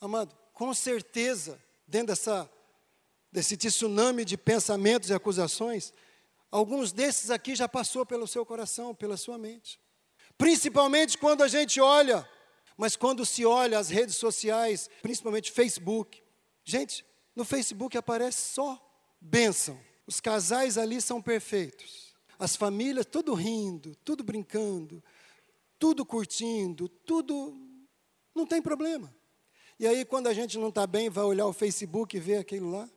[0.00, 2.50] Amado, com certeza, dentro dessa,
[3.30, 5.94] desse tsunami de pensamentos e acusações,
[6.50, 9.78] alguns desses aqui já passou pelo seu coração, pela sua mente.
[10.36, 12.28] Principalmente quando a gente olha,
[12.76, 16.20] mas quando se olha as redes sociais, principalmente Facebook.
[16.64, 18.80] Gente, no Facebook aparece só
[19.24, 19.78] bênção.
[20.06, 22.14] Os casais ali são perfeitos.
[22.38, 25.02] As famílias, tudo rindo, tudo brincando,
[25.78, 27.56] tudo curtindo, tudo.
[28.34, 29.14] Não tem problema.
[29.78, 32.70] E aí, quando a gente não está bem, vai olhar o Facebook e ver aquilo
[32.70, 32.88] lá,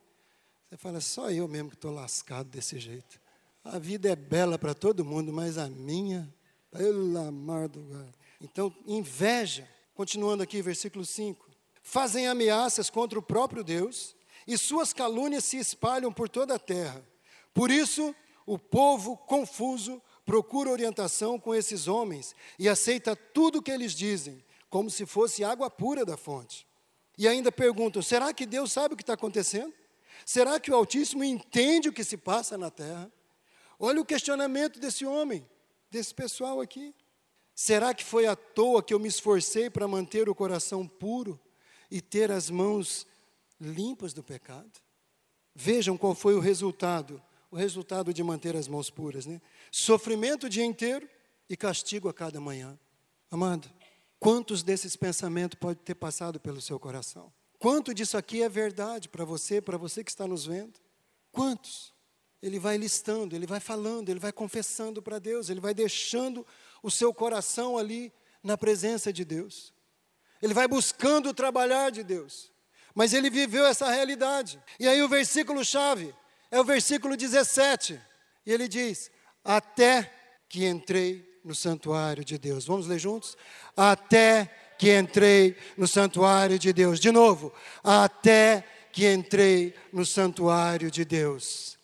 [0.70, 3.22] Você fala, só eu mesmo que estou lascado desse jeito.
[3.64, 6.32] A vida é bela para todo mundo, mas a minha,
[6.70, 8.14] pelo amor do God.
[8.42, 11.50] Então, inveja, continuando aqui, versículo 5.
[11.82, 14.17] Fazem ameaças contra o próprio Deus
[14.48, 17.04] e suas calúnias se espalham por toda a terra.
[17.54, 23.72] Por isso, o povo confuso procura orientação com esses homens e aceita tudo o que
[23.72, 26.66] eles dizem, como se fosse água pura da fonte.
[27.18, 29.74] E ainda perguntam: será que Deus sabe o que está acontecendo?
[30.26, 33.12] Será que o Altíssimo entende o que se passa na terra?
[33.80, 35.48] Olha o questionamento desse homem,
[35.92, 36.94] desse pessoal aqui.
[37.54, 41.40] Será que foi à toa que eu me esforcei para manter o coração puro
[41.90, 43.08] e ter as mãos
[43.60, 44.72] limpas do pecado?
[45.56, 49.42] Vejam qual foi o resultado, o resultado de manter as mãos puras, né?
[49.72, 51.10] Sofrimento o dia inteiro
[51.50, 52.78] e castigo a cada manhã.
[53.32, 53.70] Amado,
[54.20, 57.32] quantos desses pensamentos pode ter passado pelo seu coração?
[57.60, 60.80] Quanto disso aqui é verdade para você, para você que está nos vendo?
[61.32, 61.94] Quantos?
[62.42, 66.46] Ele vai listando, ele vai falando, ele vai confessando para Deus, ele vai deixando
[66.84, 69.74] o seu coração ali na presença de Deus.
[70.42, 72.52] Ele vai buscando trabalhar de Deus.
[72.98, 74.60] Mas ele viveu essa realidade.
[74.80, 76.12] E aí o versículo chave
[76.50, 78.02] é o versículo 17.
[78.44, 79.12] E ele diz:
[79.46, 80.12] Até
[80.50, 82.66] que entrei no santuário de Deus.
[82.66, 83.38] Vamos ler juntos?
[83.76, 87.00] Até que entrei no santuário de Deus.
[87.00, 91.78] De novo, até que entrei no santuário de Deus.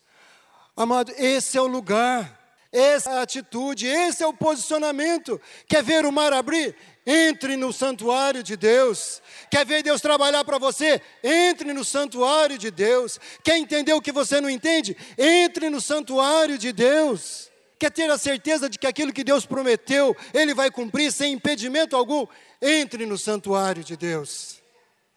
[0.76, 2.43] Amado, esse é o lugar
[2.74, 5.40] essa é a atitude, esse é o posicionamento.
[5.68, 6.74] Quer ver o mar abrir?
[7.06, 9.22] Entre no santuário de Deus.
[9.48, 11.00] Quer ver Deus trabalhar para você?
[11.22, 13.20] Entre no santuário de Deus.
[13.44, 14.96] Quer entender o que você não entende?
[15.16, 17.48] Entre no santuário de Deus.
[17.78, 21.94] Quer ter a certeza de que aquilo que Deus prometeu, Ele vai cumprir sem impedimento
[21.94, 22.26] algum?
[22.60, 24.60] Entre no santuário de Deus.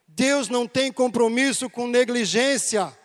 [0.08, 2.96] Deus não tem compromisso com negligência.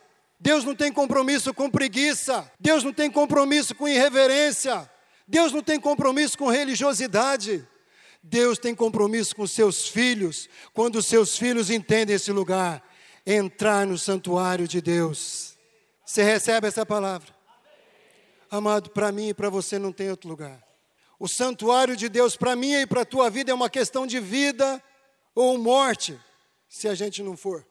[0.43, 2.51] Deus não tem compromisso com preguiça.
[2.59, 4.91] Deus não tem compromisso com irreverência.
[5.25, 7.65] Deus não tem compromisso com religiosidade.
[8.21, 12.83] Deus tem compromisso com seus filhos, quando seus filhos entendem esse lugar,
[13.25, 15.57] entrar no santuário de Deus.
[16.05, 17.33] Você recebe essa palavra?
[18.51, 20.61] Amado, para mim e para você não tem outro lugar.
[21.17, 24.19] O santuário de Deus para mim e para a tua vida é uma questão de
[24.19, 24.83] vida
[25.33, 26.19] ou morte,
[26.67, 27.65] se a gente não for.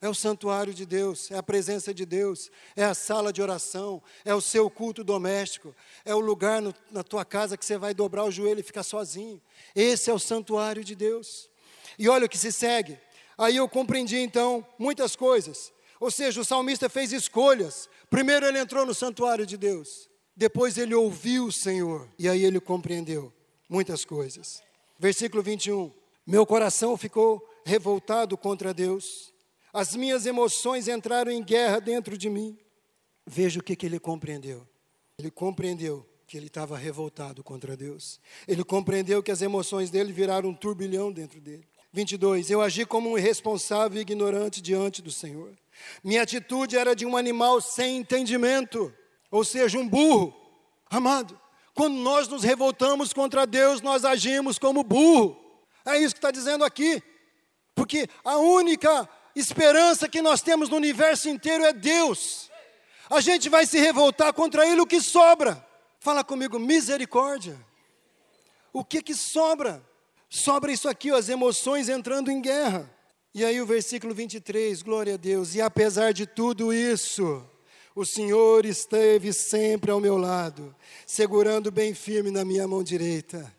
[0.00, 4.00] É o santuário de Deus, é a presença de Deus, é a sala de oração,
[4.24, 7.92] é o seu culto doméstico, é o lugar no, na tua casa que você vai
[7.92, 9.42] dobrar o joelho e ficar sozinho.
[9.74, 11.50] Esse é o santuário de Deus.
[11.98, 12.96] E olha o que se segue.
[13.36, 15.72] Aí eu compreendi então muitas coisas.
[15.98, 17.88] Ou seja, o salmista fez escolhas.
[18.08, 22.60] Primeiro ele entrou no santuário de Deus, depois ele ouviu o Senhor, e aí ele
[22.60, 23.32] compreendeu
[23.68, 24.62] muitas coisas.
[24.96, 25.92] Versículo 21.
[26.24, 29.32] Meu coração ficou revoltado contra Deus
[29.72, 32.58] as minhas emoções entraram em guerra dentro de mim.
[33.26, 34.66] Veja o que, que ele compreendeu.
[35.18, 38.20] Ele compreendeu que ele estava revoltado contra Deus.
[38.46, 41.66] Ele compreendeu que as emoções dele viraram um turbilhão dentro dele.
[41.92, 42.50] 22.
[42.50, 45.56] Eu agi como um irresponsável e ignorante diante do Senhor.
[46.04, 48.92] Minha atitude era de um animal sem entendimento,
[49.30, 50.34] ou seja, um burro.
[50.90, 51.38] Amado,
[51.74, 55.36] quando nós nos revoltamos contra Deus, nós agimos como burro.
[55.84, 57.02] É isso que está dizendo aqui.
[57.74, 59.08] Porque a única
[59.40, 62.50] esperança que nós temos no universo inteiro é Deus.
[63.08, 65.64] A gente vai se revoltar contra Ele, o que sobra?
[66.00, 67.58] Fala comigo, misericórdia.
[68.72, 69.82] O que que sobra?
[70.28, 72.90] Sobra isso aqui, ó, as emoções entrando em guerra.
[73.34, 75.54] E aí o versículo 23, glória a Deus.
[75.54, 77.44] E apesar de tudo isso,
[77.94, 80.74] o Senhor esteve sempre ao meu lado,
[81.06, 83.52] segurando bem firme na minha mão direita.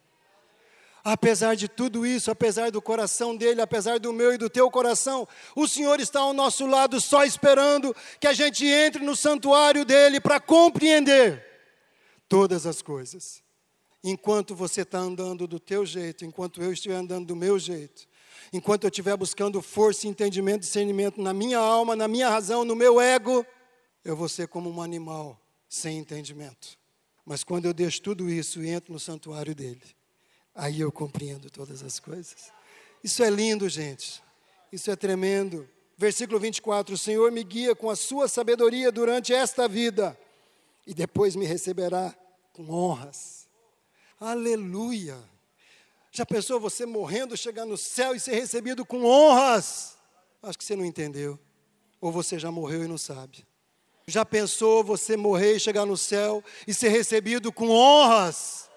[1.04, 5.28] Apesar de tudo isso, apesar do coração dele, apesar do meu e do teu coração,
[5.56, 10.20] o Senhor está ao nosso lado só esperando que a gente entre no santuário dele
[10.20, 11.46] para compreender
[12.28, 13.42] todas as coisas.
[14.04, 18.08] Enquanto você está andando do teu jeito, enquanto eu estiver andando do meu jeito,
[18.52, 23.00] enquanto eu estiver buscando força, entendimento, discernimento na minha alma, na minha razão, no meu
[23.00, 23.46] ego,
[24.04, 26.78] eu vou ser como um animal sem entendimento.
[27.26, 29.82] Mas quando eu deixo tudo isso e entro no santuário dele,
[30.54, 32.52] Aí eu compreendo todas as coisas.
[33.04, 34.22] Isso é lindo, gente.
[34.72, 35.68] Isso é tremendo.
[35.98, 40.18] Versículo 24: O Senhor me guia com a sua sabedoria durante esta vida,
[40.86, 42.16] e depois me receberá
[42.54, 43.48] com honras.
[44.20, 45.18] Aleluia!
[46.12, 49.98] Já pensou você morrendo, chegar no céu e ser recebido com honras?
[50.42, 51.40] Acho que você não entendeu.
[52.02, 53.46] Ou você já morreu e não sabe.
[54.08, 58.69] Já pensou você morrer e chegar no céu e ser recebido com honras?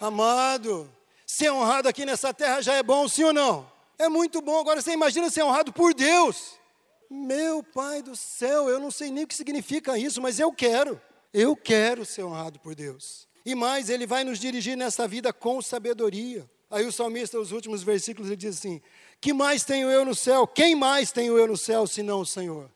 [0.00, 0.90] Amado,
[1.26, 3.70] ser honrado aqui nessa terra já é bom, sim ou não?
[3.98, 4.58] É muito bom.
[4.58, 6.58] Agora você imagina ser honrado por Deus.
[7.10, 10.98] Meu Pai do céu, eu não sei nem o que significa isso, mas eu quero.
[11.34, 13.28] Eu quero ser honrado por Deus.
[13.44, 16.48] E mais, Ele vai nos dirigir nessa vida com sabedoria.
[16.70, 18.80] Aí o salmista, os últimos versículos, ele diz assim:
[19.20, 20.46] Que mais tenho eu no céu?
[20.46, 22.70] Quem mais tenho eu no céu senão o Senhor?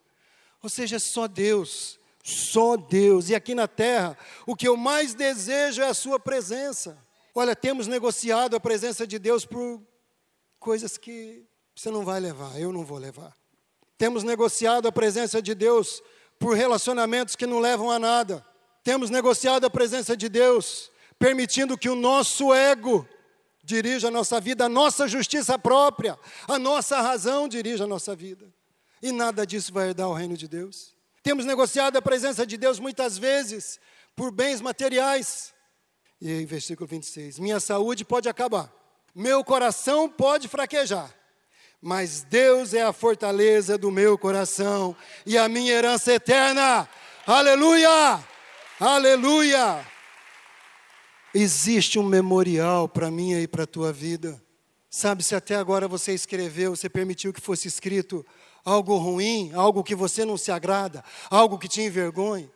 [0.60, 3.28] Ou seja, só Deus, só Deus.
[3.30, 7.03] E aqui na terra, o que eu mais desejo é a Sua presença.
[7.34, 9.82] Olha, temos negociado a presença de Deus por
[10.60, 13.36] coisas que você não vai levar, eu não vou levar.
[13.98, 16.02] Temos negociado a presença de Deus
[16.38, 18.44] por relacionamentos que não levam a nada.
[18.82, 23.08] Temos negociado a presença de Deus, permitindo que o nosso ego
[23.64, 28.52] dirija a nossa vida, a nossa justiça própria, a nossa razão dirija a nossa vida.
[29.02, 30.94] E nada disso vai herdar o reino de Deus.
[31.22, 33.80] Temos negociado a presença de Deus muitas vezes
[34.14, 35.53] por bens materiais.
[36.24, 38.72] E aí, versículo 26: Minha saúde pode acabar,
[39.14, 41.14] meu coração pode fraquejar,
[41.82, 44.96] mas Deus é a fortaleza do meu coração
[45.26, 46.88] e a minha herança eterna.
[47.26, 48.26] Aleluia!
[48.80, 49.86] Aleluia!
[51.34, 54.42] Existe um memorial para mim e para a tua vida.
[54.88, 58.24] Sabe, se até agora você escreveu, você permitiu que fosse escrito
[58.64, 62.50] algo ruim, algo que você não se agrada, algo que te envergonhe,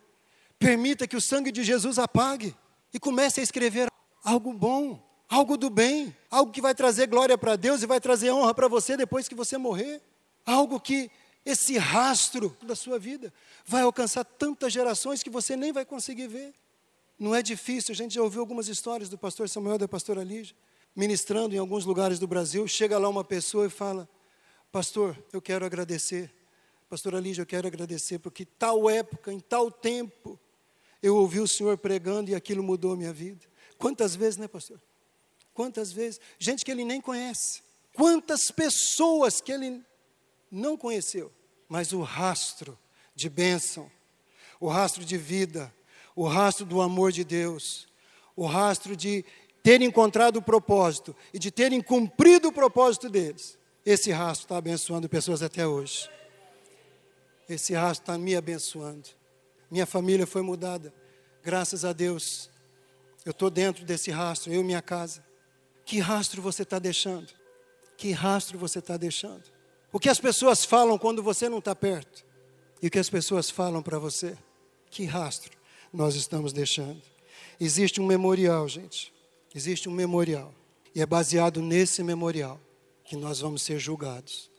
[0.57, 2.55] permita que o sangue de Jesus apague
[2.93, 3.89] e comece a escrever
[4.23, 8.31] algo bom algo do bem, algo que vai trazer glória para Deus e vai trazer
[8.31, 10.01] honra para você depois que você morrer,
[10.43, 11.11] algo que
[11.45, 13.31] esse rastro da sua vida
[13.63, 16.53] vai alcançar tantas gerações que você nem vai conseguir ver.
[17.17, 20.23] Não é difícil, a gente já ouviu algumas histórias do pastor Samuel e da pastora
[20.23, 20.55] Lígia,
[20.95, 24.09] ministrando em alguns lugares do Brasil, chega lá uma pessoa e fala:
[24.71, 26.33] Pastor, eu quero agradecer.
[26.89, 30.39] Pastora Lígia, eu quero agradecer, porque tal época, em tal tempo,
[31.01, 33.45] eu ouvi o Senhor pregando e aquilo mudou a minha vida.
[33.77, 34.79] Quantas vezes, né, pastor?
[35.53, 36.19] Quantas vezes?
[36.37, 37.61] Gente que ele nem conhece.
[37.93, 39.81] Quantas pessoas que ele
[40.51, 41.31] não conheceu.
[41.67, 42.77] Mas o rastro
[43.15, 43.89] de bênção,
[44.59, 45.73] o rastro de vida,
[46.15, 47.87] o rastro do amor de Deus,
[48.35, 49.23] o rastro de
[49.61, 53.57] ter encontrado o propósito e de terem cumprido o propósito deles.
[53.85, 56.09] Esse rastro está abençoando pessoas até hoje.
[57.47, 59.18] Esse rastro está me abençoando.
[59.69, 60.93] Minha família foi mudada.
[61.43, 62.49] Graças a Deus.
[63.25, 65.23] Eu estou dentro desse rastro, eu e minha casa.
[65.85, 67.27] Que rastro você está deixando?
[67.97, 69.43] Que rastro você está deixando?
[69.91, 72.25] O que as pessoas falam quando você não está perto?
[72.81, 74.37] E o que as pessoas falam para você?
[74.89, 75.57] Que rastro
[75.91, 77.01] nós estamos deixando?
[77.59, 79.13] Existe um memorial, gente.
[79.53, 80.53] Existe um memorial.
[80.93, 82.59] E é baseado nesse memorial
[83.03, 84.49] que nós vamos ser julgados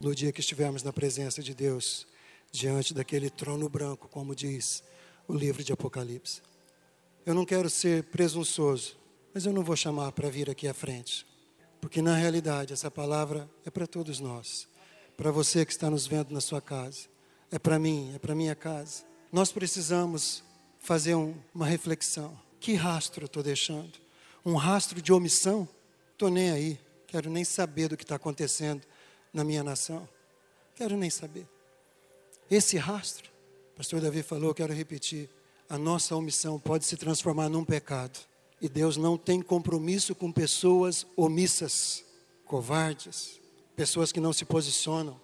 [0.00, 2.08] no dia que estivermos na presença de Deus,
[2.52, 4.84] diante daquele trono branco, como diz
[5.26, 6.42] o livro de Apocalipse.
[7.24, 8.96] Eu não quero ser presunçoso,
[9.32, 11.26] mas eu não vou chamar para vir aqui à frente,
[11.80, 14.68] porque na realidade essa palavra é para todos nós,
[15.16, 17.08] para você que está nos vendo na sua casa,
[17.50, 19.04] é para mim, é para minha casa.
[19.32, 20.44] Nós precisamos
[20.78, 22.38] fazer um, uma reflexão.
[22.60, 23.92] Que rastro eu estou deixando?
[24.44, 25.68] Um rastro de omissão?
[26.12, 28.82] Estou nem aí, quero nem saber do que está acontecendo
[29.32, 30.08] na minha nação.
[30.74, 31.46] Quero nem saber.
[32.52, 33.30] Esse rastro,
[33.72, 35.26] o pastor Davi falou, quero repetir,
[35.70, 38.20] a nossa omissão pode se transformar num pecado.
[38.60, 42.04] E Deus não tem compromisso com pessoas omissas,
[42.44, 43.40] covardes,
[43.74, 45.18] pessoas que não se posicionam,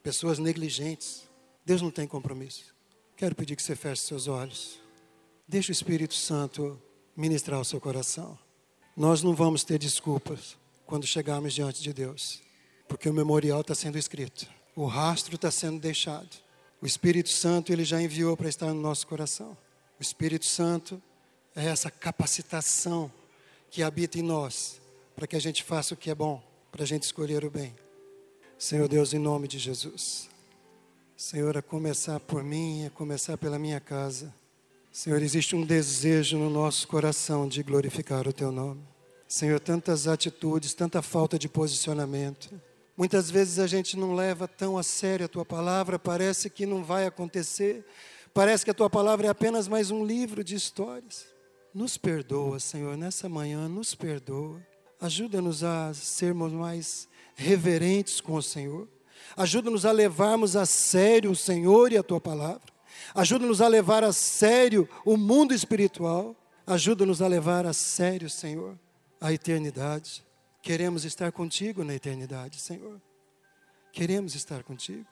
[0.00, 1.28] pessoas negligentes.
[1.66, 2.72] Deus não tem compromisso.
[3.16, 4.78] Quero pedir que você feche seus olhos.
[5.48, 6.80] Deixe o Espírito Santo
[7.16, 8.38] ministrar o seu coração.
[8.96, 10.56] Nós não vamos ter desculpas
[10.86, 12.40] quando chegarmos diante de Deus,
[12.86, 14.46] porque o memorial está sendo escrito,
[14.76, 16.48] o rastro está sendo deixado.
[16.82, 19.56] O Espírito Santo ele já enviou para estar no nosso coração.
[19.98, 21.00] O Espírito Santo
[21.54, 23.12] é essa capacitação
[23.70, 24.80] que habita em nós,
[25.14, 27.74] para que a gente faça o que é bom, para a gente escolher o bem.
[28.58, 30.28] Senhor Deus, em nome de Jesus.
[31.16, 34.34] Senhor, a começar por mim, a começar pela minha casa.
[34.90, 38.82] Senhor, existe um desejo no nosso coração de glorificar o Teu nome.
[39.28, 42.50] Senhor, tantas atitudes, tanta falta de posicionamento.
[43.00, 46.84] Muitas vezes a gente não leva tão a sério a Tua palavra, parece que não
[46.84, 47.82] vai acontecer,
[48.34, 51.24] parece que a Tua palavra é apenas mais um livro de histórias.
[51.72, 54.60] Nos perdoa, Senhor, nessa manhã, nos perdoa.
[55.00, 58.86] Ajuda-nos a sermos mais reverentes com o Senhor.
[59.34, 62.70] Ajuda-nos a levarmos a sério o Senhor e a tua palavra.
[63.14, 66.36] Ajuda-nos a levar a sério o mundo espiritual.
[66.66, 68.78] Ajuda-nos a levar a sério, Senhor,
[69.18, 70.22] a eternidade.
[70.62, 73.00] Queremos estar contigo na eternidade, Senhor.
[73.92, 75.06] Queremos estar contigo.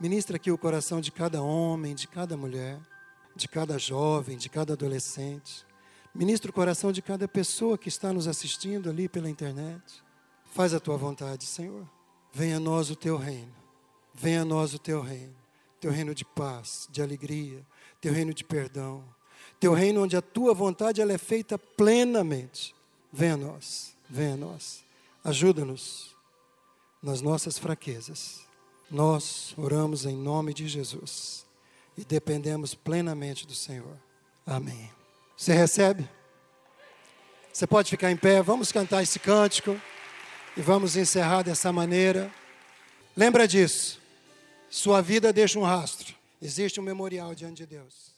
[0.00, 2.78] Ministra aqui o coração de cada homem, de cada mulher
[3.36, 5.64] de cada jovem, de cada adolescente.
[6.14, 10.02] Ministra o coração de cada pessoa que está nos assistindo ali pela internet.
[10.46, 11.86] Faz a tua vontade, Senhor.
[12.32, 13.54] Venha a nós o teu reino.
[14.14, 15.36] Venha a nós o teu reino,
[15.78, 17.62] teu reino de paz, de alegria,
[18.00, 19.04] teu reino de perdão,
[19.60, 22.74] teu reino onde a tua vontade ela é feita plenamente.
[23.12, 24.84] Venha a nós, venha a nós.
[25.24, 26.14] Ajuda-nos
[27.02, 28.40] nas nossas fraquezas.
[28.90, 31.44] Nós oramos em nome de Jesus
[31.96, 33.96] e dependemos plenamente do Senhor.
[34.46, 34.90] Amém.
[35.36, 36.08] Você recebe?
[37.52, 39.80] Você pode ficar em pé, vamos cantar esse cântico
[40.56, 42.32] e vamos encerrar dessa maneira.
[43.16, 44.00] Lembra disso.
[44.68, 46.14] Sua vida deixa um rastro.
[46.40, 48.15] Existe um memorial diante de Deus.